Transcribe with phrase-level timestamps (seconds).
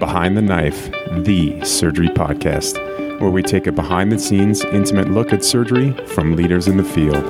[0.00, 2.80] Behind the Knife, the surgery podcast,
[3.20, 6.82] where we take a behind the scenes, intimate look at surgery from leaders in the
[6.82, 7.22] field.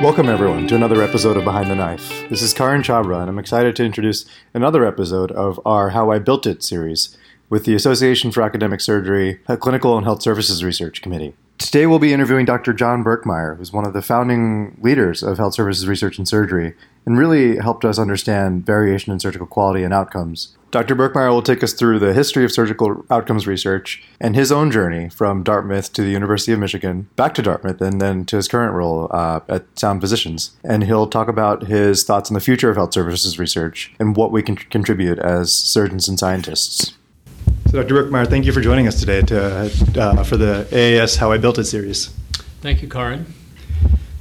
[0.00, 2.28] Welcome, everyone, to another episode of Behind the Knife.
[2.30, 6.20] This is Karan Chhabra, and I'm excited to introduce another episode of our How I
[6.20, 7.18] Built It series
[7.50, 11.34] with the Association for Academic Surgery Clinical and Health Services Research Committee.
[11.58, 12.72] Today, we'll be interviewing Dr.
[12.72, 17.18] John Birkmeyer, who's one of the founding leaders of health services research and surgery, and
[17.18, 20.94] really helped us understand variation in surgical quality and outcomes Dr.
[20.94, 25.08] Birkmeyer will take us through the history of surgical outcomes research and his own journey
[25.08, 28.74] from Dartmouth to the University of Michigan, back to Dartmouth, and then to his current
[28.74, 30.56] role uh, at Sound Physicians.
[30.62, 34.30] And he'll talk about his thoughts on the future of health services research and what
[34.30, 36.97] we can contribute as surgeons and scientists.
[37.70, 38.02] So, Dr.
[38.02, 41.58] Birkmeyer, thank you for joining us today to, uh, for the AAS How I Built
[41.58, 42.06] It series.
[42.62, 43.26] Thank you, Karan.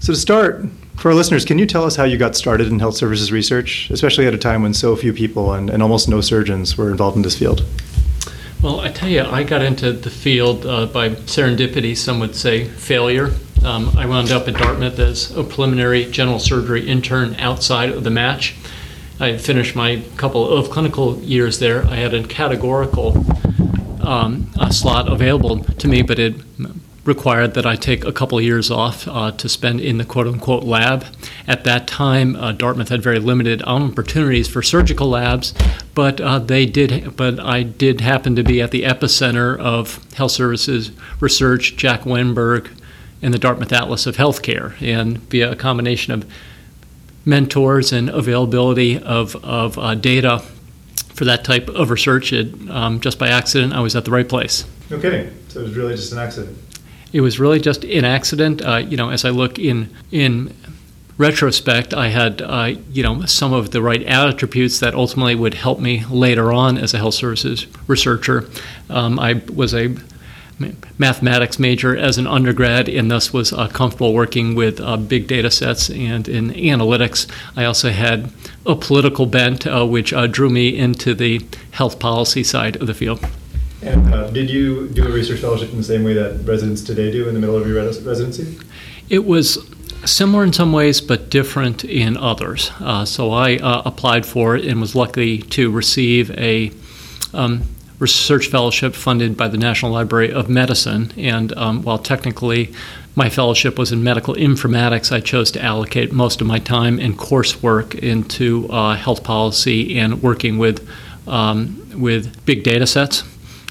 [0.02, 0.66] So, to start,
[0.98, 3.90] for our listeners, can you tell us how you got started in health services research,
[3.90, 7.16] especially at a time when so few people and, and almost no surgeons were involved
[7.16, 7.66] in this field?
[8.62, 12.66] Well, I tell you, I got into the field uh, by serendipity, some would say
[12.66, 13.32] failure.
[13.64, 18.10] Um, I wound up at Dartmouth as a preliminary general surgery intern outside of the
[18.10, 18.56] match.
[19.20, 21.86] I finished my couple of clinical years there.
[21.86, 23.26] I had a categorical
[24.02, 26.36] um, a slot available to me, but it
[27.04, 30.64] required that I take a couple years off uh, to spend in the quote unquote
[30.64, 31.06] lab.
[31.48, 35.54] At that time, uh, Dartmouth had very limited opportunities for surgical labs,
[35.96, 37.16] but uh, they did.
[37.16, 42.70] But I did happen to be at the epicenter of health services research, Jack Wennberg
[43.22, 46.30] and the Dartmouth Atlas of Healthcare, and via a combination of
[47.28, 50.40] mentors and availability of, of uh, data
[51.14, 54.28] for that type of research, it, um, just by accident, I was at the right
[54.28, 54.66] place.
[54.90, 55.32] No kidding.
[55.50, 56.58] So it was really just an accident
[57.14, 58.62] it was really just an accident.
[58.62, 60.54] Uh, you know, as I look in in
[61.18, 65.80] retrospect, I had uh, you know some of the right attributes that ultimately would help
[65.80, 68.50] me later on as a health services researcher.
[68.90, 69.96] Um, I was a
[70.98, 75.52] mathematics major as an undergrad and thus was uh, comfortable working with uh, big data
[75.52, 77.30] sets and in analytics.
[77.56, 78.32] I also had
[78.66, 82.94] a political bent, uh, which uh, drew me into the health policy side of the
[82.94, 83.24] field.
[83.82, 87.12] And uh, did you do a research fellowship in the same way that residents today
[87.12, 88.58] do in the middle of your res- residency?
[89.10, 89.60] It was
[90.06, 92.72] similar in some ways, but different in others.
[92.80, 96.72] Uh, so I uh, applied for it and was lucky to receive a
[97.34, 97.64] um,
[98.00, 101.12] research fellowship funded by the National Library of Medicine.
[101.18, 102.74] And um, while technically
[103.16, 107.18] my fellowship was in medical informatics, I chose to allocate most of my time and
[107.18, 110.88] coursework into uh, health policy and working with
[111.28, 113.24] um, with big data sets.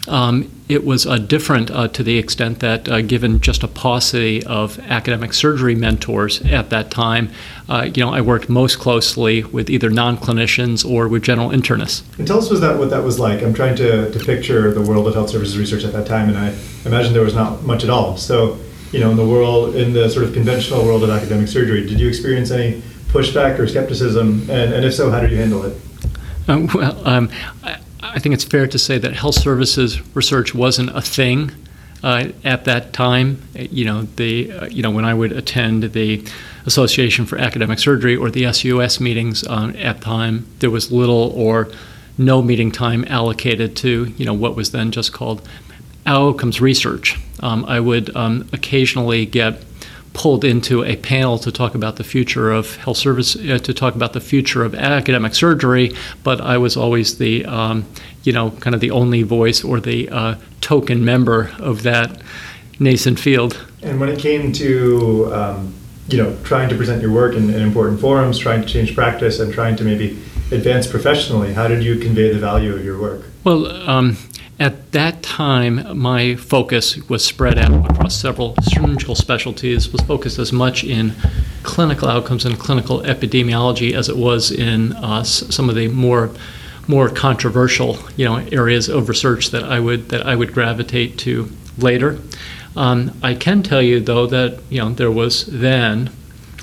[0.09, 4.45] Um, it was uh, different uh, to the extent that, uh, given just a paucity
[4.45, 7.31] of academic surgery mentors at that time,
[7.69, 12.03] uh, you know, I worked most closely with either non-clinicians or with general internists.
[12.19, 13.43] And tell us was that what that was like.
[13.43, 16.39] I'm trying to, to picture the world of health services research at that time, and
[16.39, 18.17] I imagine there was not much at all.
[18.17, 18.59] So,
[18.93, 22.01] you know, in the world, in the sort of conventional world of academic surgery, did
[22.01, 24.43] you experience any pushback or skepticism?
[24.51, 25.77] And, and if so, how did you handle it?
[26.49, 27.31] Um, well, um,
[27.65, 27.79] I,
[28.15, 31.53] I think it's fair to say that health services research wasn't a thing
[32.03, 33.43] uh, at that time.
[33.55, 36.25] You know, the uh, you know when I would attend the
[36.67, 41.69] Association for Academic Surgery or the SUS meetings uh, at time, there was little or
[42.19, 45.47] no meeting time allocated to you know what was then just called
[46.07, 47.19] outcomes research.
[47.41, 49.63] Um, I would um, occasionally get
[50.17, 53.95] pulled into a panel to talk about the future of health service, uh, to talk
[53.95, 55.95] about the future of academic surgery,
[56.25, 57.85] but I was always the, um,
[58.23, 62.23] you know, kind of the only voice or the uh, token member of that
[62.81, 63.63] nascent field.
[63.83, 65.75] And when it came to, um,
[66.09, 69.39] you know, trying to present your work in, in important forums, trying to change practice,
[69.39, 70.19] and trying to maybe
[70.51, 73.27] advance professionally, how did you convey the value of your work?
[73.45, 74.17] Well, um,
[74.59, 80.53] at that time, my focus was spread out across several surgical specialties, was focused as
[80.53, 81.13] much in
[81.63, 86.31] clinical outcomes and clinical epidemiology as it was in uh, some of the more
[86.89, 91.51] more controversial, you know, areas of research that I would that I would gravitate to
[91.77, 92.19] later.
[92.77, 96.11] Um, I can tell you though that you know there was then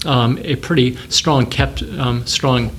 [0.05, 2.71] um, a pretty strong kept um, strong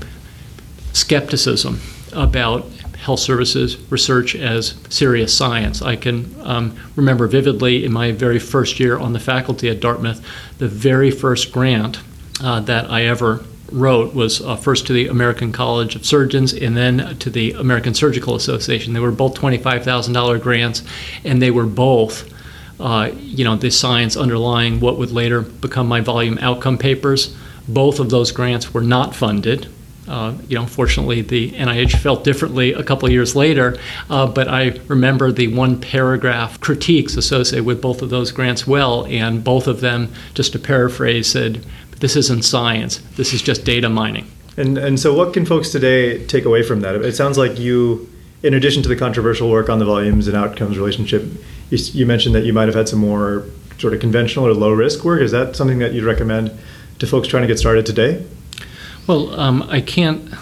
[0.92, 1.80] skepticism
[2.12, 2.66] about
[3.04, 5.82] health services research as serious science.
[5.82, 10.24] I can um, remember vividly in my very first year on the faculty at Dartmouth,
[10.56, 12.00] the very first grant
[12.42, 16.74] uh, that I ever wrote was uh, first to the American College of Surgeons and
[16.74, 18.94] then to the American Surgical Association.
[18.94, 20.82] They were both $25,000 grants,
[21.24, 22.32] and they were both
[22.80, 27.36] uh, you know, the science underlying what would later become my volume outcome papers.
[27.68, 29.68] Both of those grants were not funded.
[30.06, 33.78] Uh, you know, fortunately, the NIH felt differently a couple years later,
[34.10, 39.06] uh, but I remember the one paragraph critiques associated with both of those grants well,
[39.06, 41.64] and both of them, just to paraphrase, said,
[42.00, 44.30] This isn't science, this is just data mining.
[44.56, 46.94] And, and so, what can folks today take away from that?
[46.96, 48.08] It sounds like you,
[48.42, 51.24] in addition to the controversial work on the volumes and outcomes relationship,
[51.70, 53.46] you, you mentioned that you might have had some more
[53.78, 55.20] sort of conventional or low risk work.
[55.20, 56.56] Is that something that you'd recommend
[56.98, 58.24] to folks trying to get started today?
[59.06, 60.32] Well, um, I can't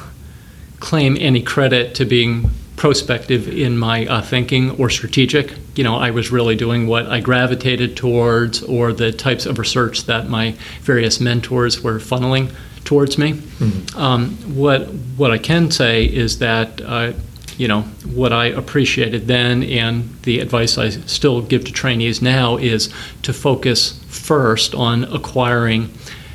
[0.80, 5.54] claim any credit to being prospective in my uh, thinking or strategic.
[5.76, 10.04] You know, I was really doing what I gravitated towards or the types of research
[10.06, 12.52] that my various mentors were funneling
[12.84, 13.34] towards me.
[13.34, 13.98] Mm-hmm.
[13.98, 17.12] Um, what what I can say is that uh,
[17.56, 17.82] you know
[18.14, 22.92] what I appreciated then, and the advice I still give to trainees now is
[23.22, 25.92] to focus first on acquiring,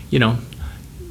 [0.10, 0.38] you know,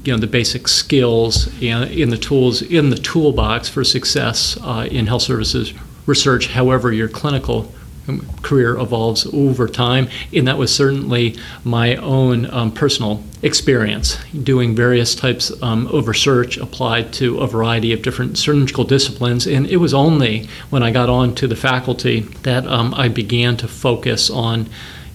[0.06, 4.86] you know the basic skills in, in the tools in the toolbox for success uh,
[4.90, 5.74] in health services
[6.06, 6.48] research.
[6.48, 7.72] However, your clinical
[8.08, 14.76] um, career evolves over time, and that was certainly my own um, personal experience doing
[14.76, 19.46] various types um, of research applied to a variety of different surgical disciplines.
[19.46, 23.56] And it was only when I got on to the faculty that um, I began
[23.58, 24.68] to focus on,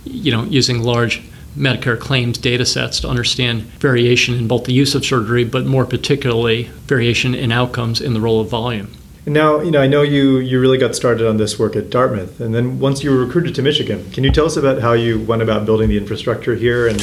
[0.03, 1.21] you know, using large
[1.55, 5.85] Medicare claims data sets to understand variation in both the use of surgery, but more
[5.85, 8.91] particularly variation in outcomes in the role of volume.
[9.25, 11.89] And now, you know, I know you you really got started on this work at
[11.89, 14.93] Dartmouth, and then once you were recruited to Michigan, can you tell us about how
[14.93, 17.01] you went about building the infrastructure here, and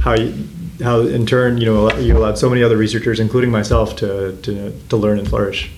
[0.00, 0.34] how you,
[0.82, 4.72] how in turn, you know, you allowed so many other researchers, including myself, to to,
[4.88, 5.70] to learn and flourish.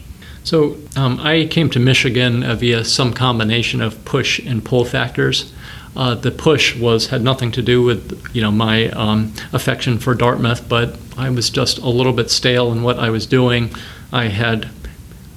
[0.45, 5.53] So um, I came to Michigan uh, via some combination of push and pull factors.
[5.97, 10.15] Uh, the push was had nothing to do with you know my um, affection for
[10.15, 13.71] Dartmouth, but I was just a little bit stale in what I was doing.
[14.13, 14.71] I had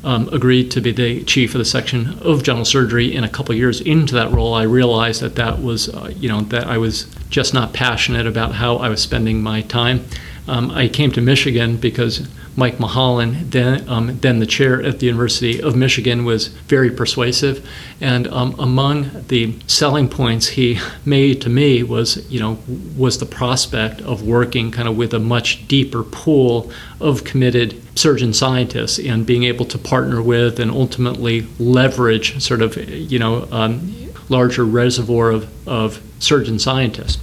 [0.03, 3.15] um, agreed to be the chief of the section of general surgery.
[3.15, 6.41] And a couple years into that role, I realized that that was uh, you know
[6.41, 10.05] that I was just not passionate about how I was spending my time.
[10.49, 15.05] Um, I came to Michigan because Mike Mulholland, then, um, then the chair at the
[15.05, 17.65] University of Michigan, was very persuasive.
[18.01, 22.57] And um, among the selling points he made to me was, you know,
[22.97, 28.33] was the prospect of working kind of with a much deeper pool of committed surgeon
[28.33, 33.93] scientists and being able to partner with and ultimately leverage sort of, you know, um,
[34.29, 37.19] larger reservoir of, of surgeon scientists.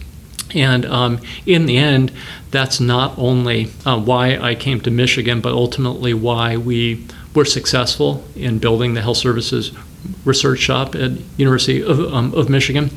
[0.56, 2.10] And um, in the end,
[2.50, 8.24] that's not only uh, why I came to Michigan, but ultimately why we were successful
[8.34, 9.72] in building the health services
[10.24, 12.90] research shop at University of, um, of Michigan.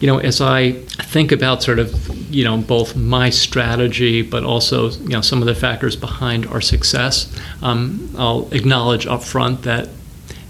[0.00, 4.90] You know, as I think about sort of, you know, both my strategy, but also,
[4.90, 9.90] you know, some of the factors behind our success, um, I'll acknowledge up front that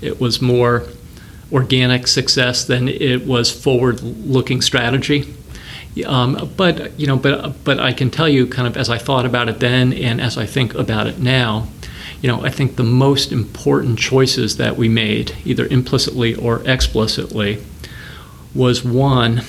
[0.01, 0.85] it was more
[1.53, 5.35] organic success than it was forward-looking strategy.
[6.06, 9.27] Um, but you know, but but I can tell you, kind of as I thought
[9.27, 11.69] about it then, and as I think about it now,
[12.23, 17.62] you know, I think the most important choices that we made, either implicitly or explicitly,
[18.55, 19.41] was one,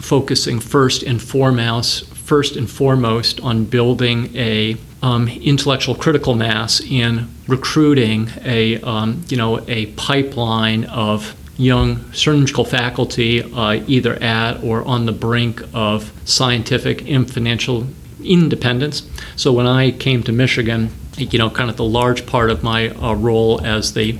[0.00, 7.28] focusing first and foremost, first and foremost on building a um, intellectual critical mass in
[7.46, 14.82] recruiting a um, you know a pipeline of young surgical faculty uh, either at or
[14.84, 17.86] on the brink of scientific and financial
[18.22, 19.08] independence.
[19.36, 22.90] So when I came to Michigan, you know, kind of the large part of my
[22.90, 24.18] uh, role as the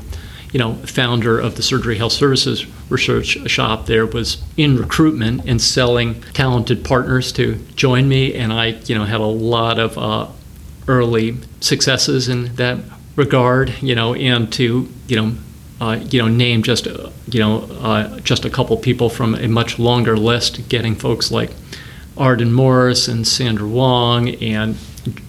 [0.52, 5.62] you know, founder of the Surgery Health Services research shop there was in recruitment and
[5.62, 10.26] selling talented partners to join me, and I, you know, had a lot of uh,
[10.88, 12.78] early successes in that
[13.14, 15.34] regard, you know, and to, you know,
[15.80, 19.78] you know, name just uh, you know uh, just a couple people from a much
[19.78, 21.50] longer list, getting folks like
[22.16, 24.76] Arden Morris and Sandra Wong and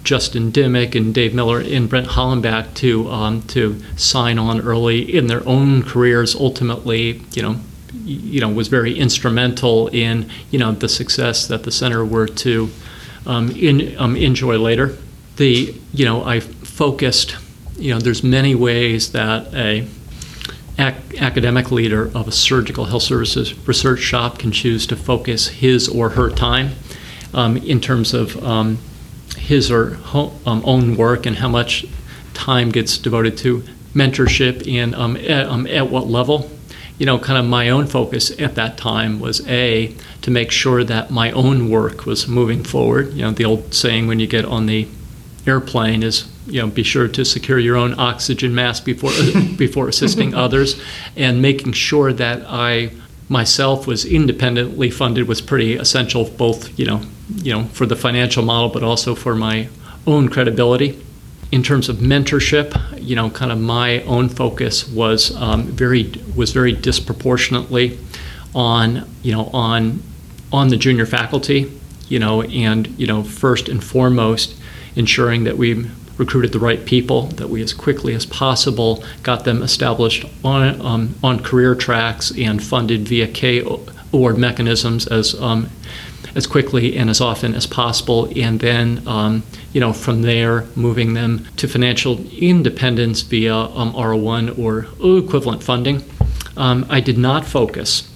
[0.03, 5.27] Justin Dimick and Dave Miller and Brent Hollenbeck to um, to sign on early in
[5.27, 6.35] their own careers.
[6.35, 7.55] Ultimately, you know,
[8.03, 12.69] you know, was very instrumental in you know the success that the center were to
[13.25, 14.97] um, in, um, enjoy later.
[15.37, 17.37] The you know I focused.
[17.77, 19.87] You know, there's many ways that a
[20.81, 25.87] ac- academic leader of a surgical health services research shop can choose to focus his
[25.87, 26.71] or her time
[27.33, 28.77] um, in terms of um,
[29.37, 31.85] his or ho- um, own work and how much
[32.33, 36.49] time gets devoted to mentorship and um, at, um, at, what level.
[36.97, 40.83] you know, kind of my own focus at that time was A, to make sure
[40.83, 43.13] that my own work was moving forward.
[43.13, 44.87] You know, the old saying when you get on the
[45.47, 49.11] airplane is you know be sure to secure your own oxygen mask before
[49.57, 50.81] before assisting others.
[51.15, 52.91] And making sure that I
[53.29, 57.01] myself was independently funded was pretty essential both you know
[57.35, 59.69] you know for the financial model but also for my
[60.07, 61.01] own credibility.
[61.51, 62.71] In terms of mentorship
[63.01, 67.99] you know kind of my own focus was um, very was very disproportionately
[68.53, 70.01] on you know on
[70.51, 71.71] on the junior faculty
[72.07, 74.55] you know and you know first and foremost
[74.95, 75.89] ensuring that we
[76.21, 81.15] recruited the right people, that we as quickly as possible got them established on, um,
[81.23, 83.59] on career tracks and funded via K
[84.13, 85.69] award mechanisms as um,
[86.35, 91.15] as quickly and as often as possible, and then um, you know from there moving
[91.15, 94.87] them to financial independence via um, R01 or
[95.17, 96.03] equivalent funding.
[96.55, 98.07] Um, I did not focus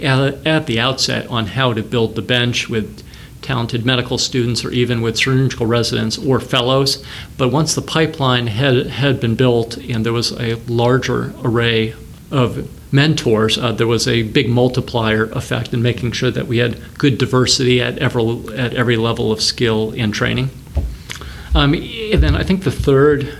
[0.00, 3.02] at, at the outset on how to build the bench with
[3.42, 7.04] talented medical students or even with surgical residents or fellows.
[7.36, 11.94] But once the pipeline had, had been built and there was a larger array
[12.30, 16.78] of mentors, uh, there was a big multiplier effect in making sure that we had
[16.98, 20.50] good diversity at every, at every level of skill and training.
[21.54, 23.36] Um, and then I think the third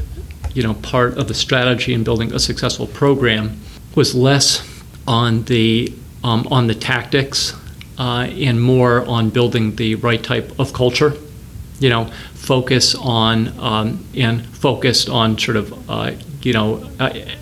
[0.55, 3.61] you know, part of the strategy in building a successful program
[3.95, 4.67] was less
[5.07, 5.93] on the,
[6.25, 7.55] um, on the tactics
[8.01, 11.13] uh, and more on building the right type of culture.
[11.81, 17.37] You know, focus on um, and focused on sort of uh, you know a,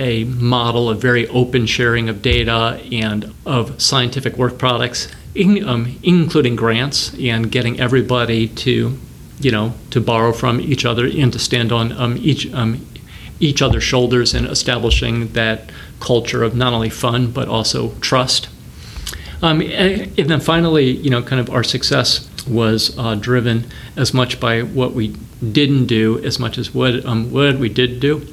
[0.00, 5.96] a, model of very open sharing of data and of scientific work products, in, um,
[6.02, 8.98] including grants, and getting everybody to
[9.38, 12.84] you know to borrow from each other and to stand on um, each um,
[13.38, 18.48] each other's shoulders and establishing that culture of not only fun but also trust.
[19.42, 24.38] Um, and, then finally, you know, kind of our success was uh, driven as much
[24.38, 25.08] by what we
[25.52, 28.26] didn't do as much as what, um, what we did do.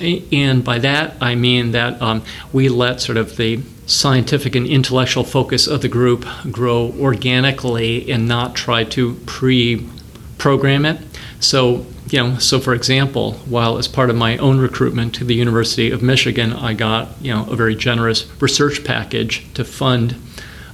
[0.00, 5.24] And by that, I mean that um, we let sort of the scientific and intellectual
[5.24, 9.86] focus of the group grow organically and not try to pre
[10.38, 10.98] program it.
[11.40, 15.34] So, you know, so for example, while as part of my own recruitment to the
[15.34, 20.16] University of Michigan, I got, you know, a very generous research package to fund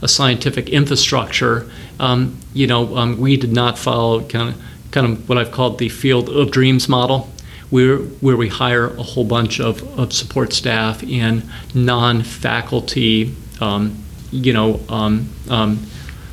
[0.03, 5.29] a scientific infrastructure, um, you know, um, we did not follow kind of, kind of
[5.29, 7.29] what I've called the field of dreams model,
[7.71, 14.03] where, where we hire a whole bunch of, of support staff and non faculty, um,
[14.31, 15.87] you know, um, um,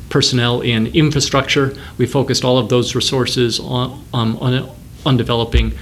[0.08, 1.76] personnel and infrastructure.
[1.98, 4.70] We focused all of those resources on, um, on,
[5.04, 5.74] on developing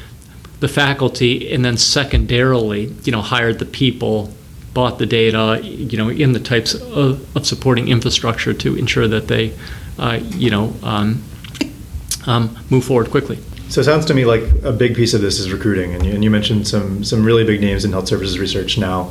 [0.61, 4.33] the faculty, and then secondarily, you know, hired the people
[4.75, 9.29] bought the data, you know, in the types of, of supporting infrastructure to ensure that
[9.29, 9.55] they,
[9.99, 11.23] uh, you know, um,
[12.27, 13.39] um, move forward quickly.
[13.69, 16.13] So it sounds to me like a big piece of this is recruiting, and you,
[16.13, 19.05] and you, mentioned some some really big names in health services research now,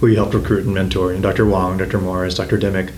[0.00, 1.46] who you helped recruit and mentor, and Dr.
[1.46, 1.98] Wong, Dr.
[1.98, 2.58] Morris, Dr.
[2.58, 2.90] Dimick.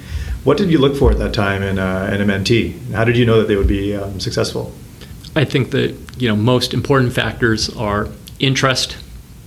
[0.44, 2.90] What did you look for at that time in, uh, in a mentee?
[2.90, 4.72] How did you know that they would be um, successful?
[5.36, 8.08] I think that you know most important factors are
[8.40, 8.96] interest,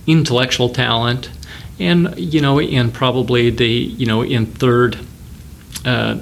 [0.06, 1.30] intellectual talent,
[1.78, 4.98] and you know, and probably the you know in third,
[5.84, 6.18] uh,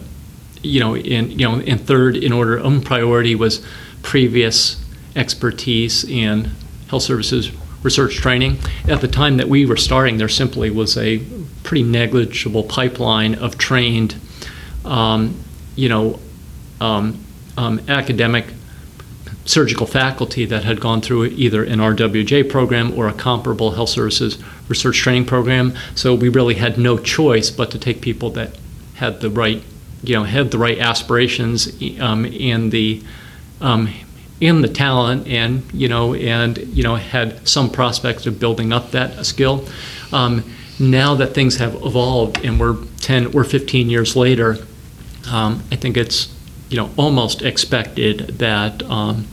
[0.63, 3.65] you know, in you know in third in order of um, priority was
[4.03, 4.85] previous
[5.17, 6.51] expertise in
[6.89, 7.51] health services
[7.83, 8.59] research training.
[8.89, 11.19] At the time that we were starting, there simply was a
[11.63, 14.17] pretty negligible pipeline of trained,
[14.85, 15.39] um,
[15.77, 16.19] you know,
[16.81, 17.23] um,
[17.57, 18.47] um, academic
[19.45, 24.39] surgical faculty that had gone through either an RWJ program or a comparable health services
[24.69, 25.75] research training program.
[25.95, 28.57] So we really had no choice but to take people that
[28.95, 29.63] had the right,
[30.03, 31.69] you know, had the right aspirations
[32.01, 33.03] um, and the
[33.61, 33.89] um,
[34.41, 38.91] in the talent and you know and you know had some prospects of building up
[38.91, 39.67] that skill.
[40.13, 40.45] Um,
[40.79, 44.57] now that things have evolved and we're 10 or 15 years later,
[45.31, 46.34] um, I think it's
[46.69, 49.27] you know almost expected that um,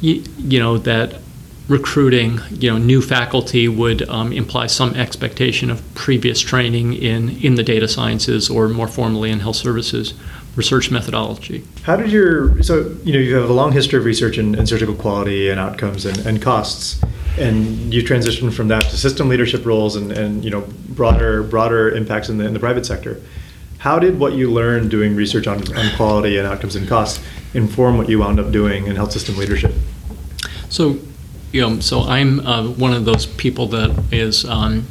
[0.00, 1.20] you, you know that
[1.68, 7.54] recruiting, you know, new faculty would um, imply some expectation of previous training in, in
[7.54, 10.14] the data sciences or more formally in health services
[10.56, 11.64] research methodology.
[11.82, 14.66] How did your so you know you have a long history of research in, in
[14.66, 17.02] surgical quality and outcomes and, and costs,
[17.38, 21.90] and you transitioned from that to system leadership roles and, and you know broader broader
[21.90, 23.20] impacts in the, in the private sector.
[23.84, 27.22] How did what you learned doing research on, on quality and outcomes and costs
[27.52, 29.74] inform what you wound up doing in health system leadership?
[30.70, 31.00] So
[31.52, 34.86] you know, so I'm uh, one of those people that is um,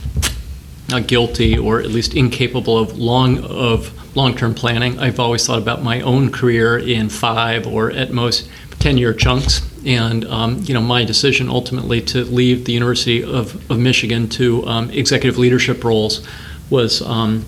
[0.92, 5.00] uh, guilty or at least incapable of long of long-term planning.
[5.00, 9.68] I've always thought about my own career in five or at most 10-year chunks.
[9.88, 14.64] And um, you know, my decision ultimately to leave the University of, of Michigan to
[14.68, 16.24] um, executive leadership roles
[16.70, 17.44] was um,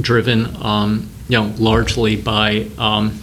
[0.00, 3.20] driven, um, you know, largely by um,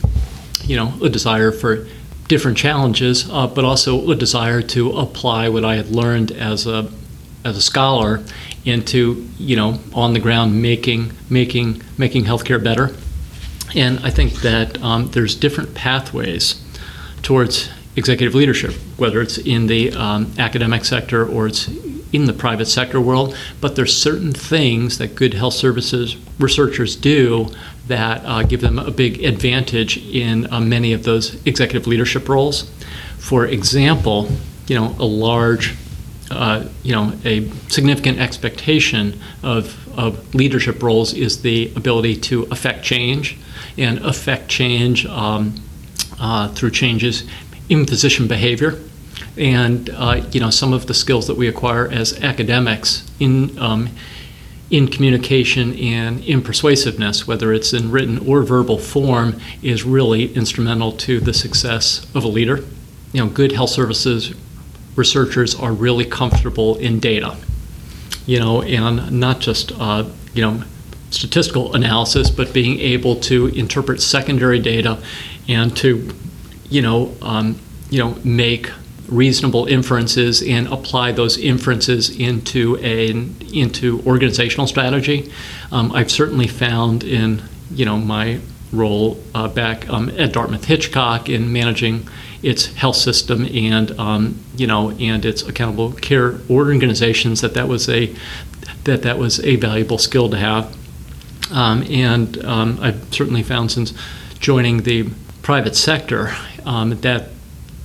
[0.64, 1.88] you know a desire for
[2.28, 6.90] different challenges, uh, but also a desire to apply what I had learned as a
[7.44, 8.24] as a scholar
[8.66, 12.96] into you know on the ground making making making healthcare better.
[13.76, 16.62] And I think that um, there's different pathways
[17.22, 21.70] towards executive leadership, whether it's in the um, academic sector or it's
[22.14, 23.36] in the private sector world.
[23.60, 27.50] But there's certain things that good health services researchers do
[27.88, 32.70] that uh, give them a big advantage in uh, many of those executive leadership roles.
[33.18, 34.30] For example,
[34.68, 35.76] you know, a large
[36.32, 42.84] uh, you know, a significant expectation of, of leadership roles is the ability to affect
[42.84, 43.38] change
[43.78, 45.54] and affect change um,
[46.22, 47.26] uh, through changes
[47.68, 48.80] in physician behavior.
[49.38, 53.90] And uh, you know some of the skills that we acquire as academics in um,
[54.72, 60.94] in communication and in persuasiveness, whether it's in written or verbal form, is really instrumental
[60.94, 62.64] to the success of a leader.
[63.12, 64.34] You know, good health services
[64.96, 67.36] researchers are really comfortable in data,
[68.26, 70.64] you know, and not just, uh, you know,
[71.10, 75.02] statistical analysis, but being able to interpret secondary data
[75.48, 76.10] and to,
[76.70, 77.60] you know, um,
[77.90, 78.72] you know, make
[79.12, 83.10] reasonable inferences and apply those inferences into a
[83.54, 85.32] into organizational strategy.
[85.72, 88.40] Um, I've certainly found in you know my
[88.72, 92.08] role uh, back um, at Dartmouth Hitchcock in managing
[92.42, 97.90] its health system and um, you know and its accountable care organizations that that was
[97.90, 98.16] a
[98.86, 100.76] that that was a valuable skill to have
[101.52, 103.94] um, and um, I've certainly found since
[104.40, 105.10] joining the
[105.42, 106.34] private sector
[106.66, 107.30] um, that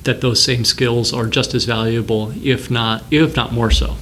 [0.06, 3.96] that those same skills are just as valuable if not if not more so.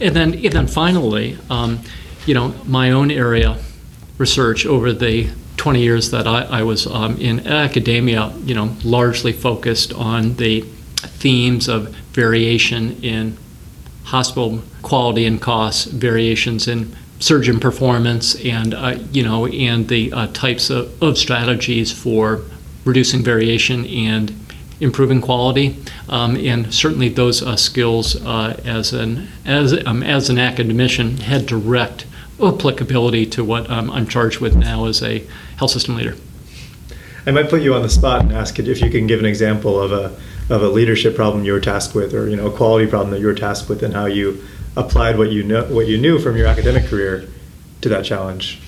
[0.00, 1.80] And then and then finally um,
[2.26, 3.58] you know my own area
[4.18, 9.32] research over the 20 years that I, I was um, in academia, you know, largely
[9.32, 13.36] focused on the themes of variation in
[14.04, 20.26] hospital quality and costs, variations in surgeon performance, and uh, you know, and the uh,
[20.28, 22.42] types of, of, strategies for
[22.84, 24.30] reducing variation and
[24.80, 25.76] improving quality.
[26.08, 31.46] Um, and certainly, those uh, skills uh, as an as um, as an academician had
[31.46, 32.06] direct
[32.42, 35.24] applicability to what um, I'm charged with now as a
[35.56, 36.16] health system leader.
[37.26, 39.80] I might put you on the spot and ask if you can give an example
[39.80, 40.16] of a
[40.52, 43.20] of a leadership problem you were tasked with, or you know, a quality problem that
[43.20, 44.44] you were tasked with, and how you
[44.76, 47.26] applied what you know what you knew from your academic career
[47.80, 48.60] to that challenge.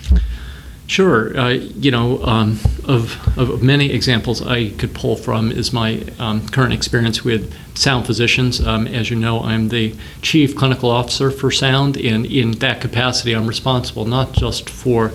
[0.86, 1.36] Sure.
[1.36, 6.48] Uh, you know, um, of, of many examples I could pull from is my um,
[6.48, 8.64] current experience with Sound Physicians.
[8.64, 13.34] Um, as you know, I'm the chief clinical officer for Sound, and in that capacity,
[13.34, 15.12] I'm responsible not just for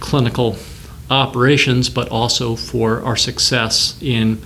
[0.00, 0.56] clinical
[1.10, 4.36] operations, but also for our success in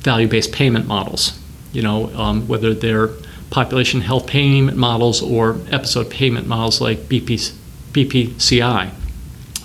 [0.00, 1.38] value-based payment models.
[1.72, 3.10] You know, um, whether they're
[3.50, 7.52] population health payment models or episode payment models like BP,
[7.92, 8.90] BPCI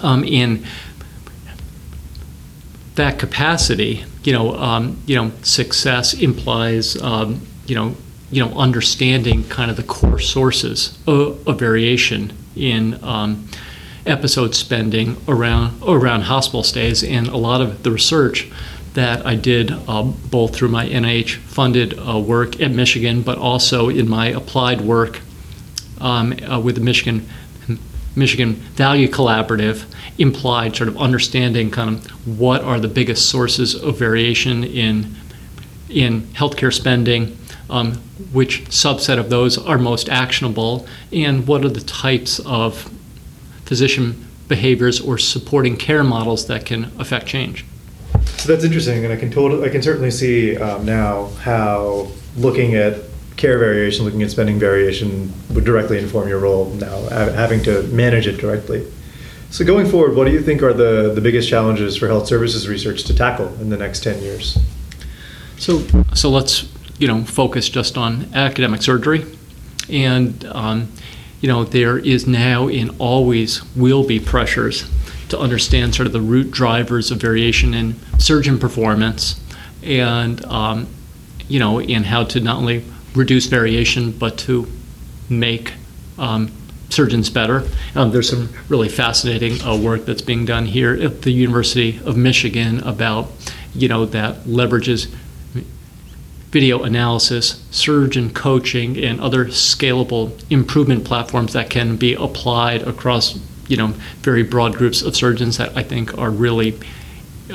[0.03, 0.65] um, in
[2.95, 7.95] that capacity, you know, um, you know, success implies, um, you know,
[8.29, 13.47] you know, understanding kind of the core sources of, of variation in um,
[14.05, 18.51] episode spending around around hospital stays, and a lot of the research
[18.93, 24.07] that I did uh, both through my NIH-funded uh, work at Michigan, but also in
[24.07, 25.21] my applied work
[25.99, 27.27] um, uh, with the Michigan
[28.15, 29.85] Michigan Value Collaborative
[30.17, 35.15] implied sort of understanding kind of what are the biggest sources of variation in
[35.89, 37.37] in healthcare spending,
[37.69, 37.93] um,
[38.31, 42.91] which subset of those are most actionable, and what are the types of
[43.65, 47.65] physician behaviors or supporting care models that can affect change.
[48.37, 52.73] So that's interesting, and I can totally, I can certainly see um, now how looking
[52.75, 52.95] at
[53.43, 58.25] care variation, looking at spending variation would directly inform your role now, having to manage
[58.25, 58.89] it directly.
[59.49, 62.69] So going forward, what do you think are the, the biggest challenges for health services
[62.69, 64.57] research to tackle in the next 10 years?
[65.57, 69.25] So, so let's you know focus just on academic surgery,
[69.89, 70.89] and um,
[71.41, 74.89] you know there is now and always will be pressures
[75.29, 79.41] to understand sort of the root drivers of variation in surgeon performance,
[79.83, 80.87] and um,
[81.49, 84.67] you know in how to not only reduce variation, but to
[85.29, 85.73] make
[86.17, 86.51] um,
[86.89, 87.63] surgeons better.
[87.95, 92.15] Um, there's some really fascinating uh, work that's being done here at the University of
[92.15, 93.31] Michigan about,
[93.73, 95.13] you know, that leverages
[96.51, 103.75] video analysis, surgeon coaching, and other scalable improvement platforms that can be applied across, you
[103.75, 103.87] know,
[104.21, 106.79] very broad groups of surgeons that I think are really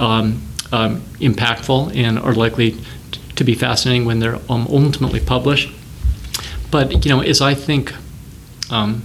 [0.01, 0.43] um,
[0.73, 2.77] um, impactful and are likely
[3.39, 5.73] to be fascinating when they're um, ultimately published.
[6.71, 7.95] But you know, as I think
[8.71, 9.05] um,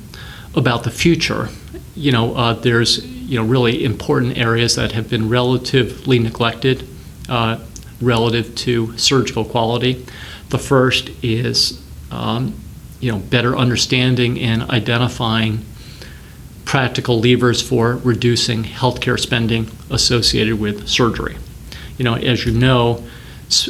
[0.56, 1.50] about the future,
[1.96, 6.88] you know, uh, there's you know really important areas that have been relatively neglected
[7.30, 7.60] uh,
[8.02, 10.06] relative to surgical quality.
[10.50, 12.56] The first is um,
[13.00, 15.64] you know better understanding and identifying
[16.66, 21.38] practical levers for reducing healthcare spending associated with surgery.
[22.00, 23.04] You know, as you know,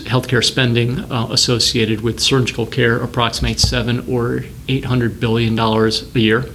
[0.06, 6.20] healthcare spending uh, associated with surgical care approximates seven or eight hundred billion dollars a
[6.20, 6.46] year.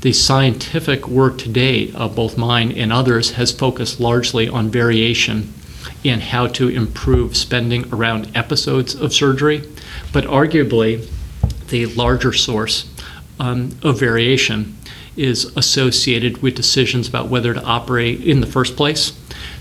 [0.00, 5.52] The scientific work to date, uh, both mine and others, has focused largely on variation
[6.02, 9.62] in how to improve spending around episodes of surgery.
[10.12, 11.08] But arguably,
[11.68, 12.86] the larger source
[13.40, 14.76] um, of variation
[15.16, 19.12] is associated with decisions about whether to operate in the first place.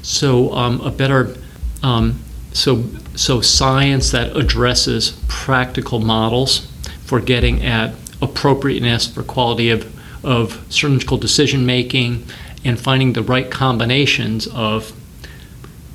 [0.02, 1.36] So, um, a better
[1.82, 2.20] um,
[2.54, 2.84] so,
[3.16, 6.68] so science that addresses practical models
[7.06, 12.26] for getting at appropriateness for quality of, of surgical decision making
[12.64, 14.94] and finding the right combinations of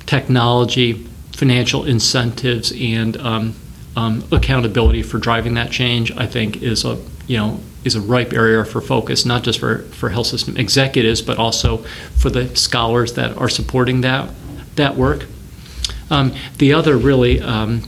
[0.05, 0.93] technology,
[1.33, 3.55] financial incentives, and um,
[3.95, 8.33] um, accountability for driving that change, I think is a you know is a ripe
[8.33, 11.77] area for focus, not just for, for health system executives, but also
[12.17, 14.29] for the scholars that are supporting that
[14.75, 15.25] that work.
[16.09, 17.83] Um, the other really um,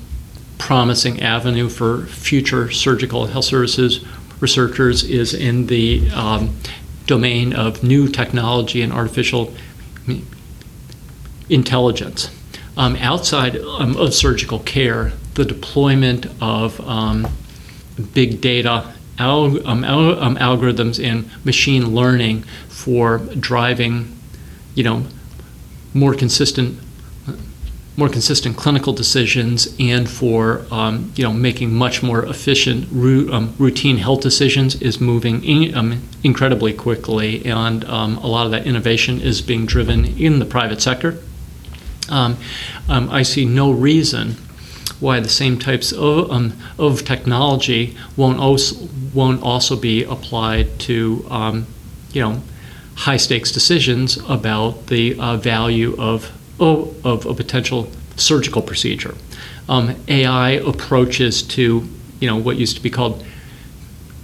[0.57, 4.05] promising avenue for future surgical health services
[4.39, 6.55] researchers is in the um,
[7.07, 9.53] domain of new technology and artificial
[11.49, 12.29] intelligence.
[12.77, 17.27] Um, outside um, of surgical care, the deployment of um,
[18.13, 24.17] big data al- al- algorithms and machine learning for driving,
[24.75, 25.05] you know,
[25.93, 26.79] more consistent
[28.01, 32.91] more consistent clinical decisions and for um, you know making much more efficient
[33.31, 38.51] um, routine health decisions is moving in, um, incredibly quickly, and um, a lot of
[38.51, 41.19] that innovation is being driven in the private sector.
[42.09, 42.37] Um,
[42.89, 44.31] um, I see no reason
[44.99, 51.23] why the same types of, of technology won't also, won't also be applied to
[52.13, 52.41] you know
[52.95, 56.31] high stakes decisions about the uh, value of
[56.61, 59.15] of a potential surgical procedure.
[59.67, 61.87] Um, AI approaches to
[62.19, 63.23] you know what used to be called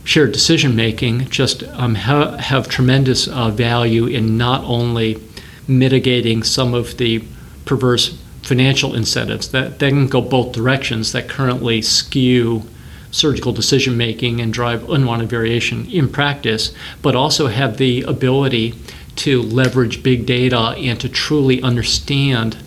[0.04, 5.22] shared decision making just um, ha- have tremendous uh, value in not only
[5.68, 7.24] mitigating some of the
[7.66, 12.64] perverse financial incentives that, can go both directions that currently skew
[13.12, 18.74] surgical decision making and drive unwanted variation in practice, but also have the ability
[19.18, 22.58] to leverage big data and to truly understand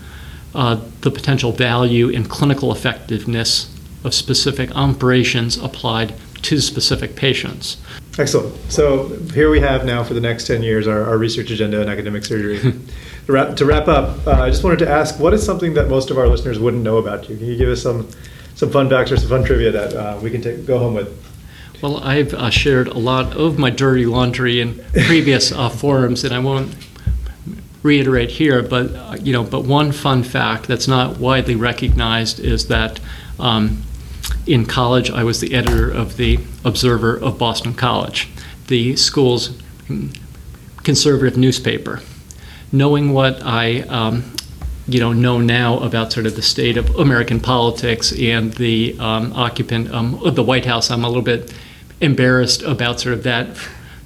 [0.54, 7.76] uh, the potential value and clinical effectiveness of specific operations applied to specific patients.
[8.18, 8.54] Excellent.
[8.70, 11.88] So here we have now for the next 10 years our, our research agenda in
[11.88, 12.58] academic surgery.
[13.26, 15.88] to, wrap, to wrap up, uh, I just wanted to ask what is something that
[15.88, 17.36] most of our listeners wouldn't know about you?
[17.36, 18.08] Can you give us some,
[18.54, 21.29] some fun facts or some fun trivia that uh, we can take, go home with?
[21.82, 26.34] Well, I've uh, shared a lot of my dirty laundry in previous uh, forums, and
[26.34, 26.74] I won't
[27.82, 28.62] reiterate here.
[28.62, 33.00] But uh, you know, but one fun fact that's not widely recognized is that
[33.38, 33.82] um,
[34.46, 38.28] in college I was the editor of the Observer of Boston College,
[38.66, 39.58] the school's
[40.82, 42.00] conservative newspaper.
[42.72, 44.34] Knowing what I um,
[44.86, 49.32] you know know now about sort of the state of American politics and the um,
[49.32, 51.54] occupant um, of the White House, I'm a little bit
[52.00, 53.48] embarrassed about sort of that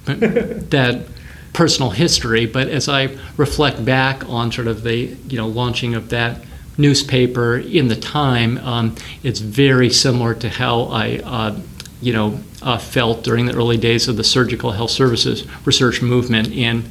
[0.07, 1.07] that
[1.53, 2.47] personal history.
[2.47, 6.43] But as I reflect back on sort of the you know launching of that
[6.77, 11.21] newspaper in the time, um, it's very similar to how I.
[11.25, 11.61] Uh,
[12.01, 16.49] you know, uh, felt during the early days of the surgical health services research movement
[16.49, 16.85] in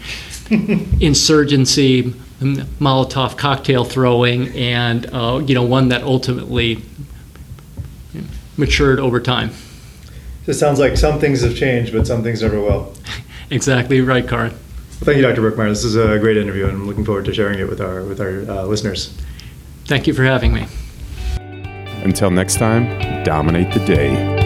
[1.00, 2.04] insurgency,
[2.42, 6.82] Molotov cocktail throwing, and uh, you know one that ultimately
[8.58, 9.52] matured over time.
[10.46, 12.94] It sounds like some things have changed, but some things never will.
[13.50, 14.52] exactly right, Karan.
[14.52, 14.60] Well,
[15.02, 15.42] thank you, Dr.
[15.42, 15.70] Birkmeyer.
[15.70, 18.20] This is a great interview, and I'm looking forward to sharing it with our with
[18.20, 19.18] our uh, listeners.
[19.86, 20.68] Thank you for having me.
[22.04, 24.43] Until next time, dominate the day.